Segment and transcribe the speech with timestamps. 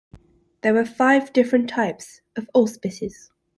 [0.63, 3.29] There were five different types of auspices.